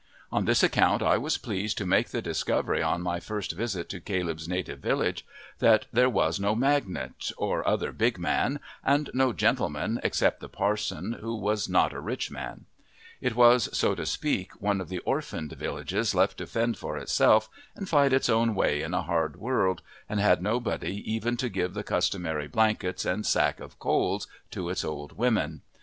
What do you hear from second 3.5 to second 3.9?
visit